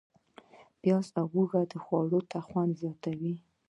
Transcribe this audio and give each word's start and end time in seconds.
پیاز 0.81 1.07
او 1.19 1.25
هوږه 1.33 1.61
د 1.71 1.73
خوړو 1.83 2.19
خوند 2.47 2.71
زیاتوي. 2.81 3.35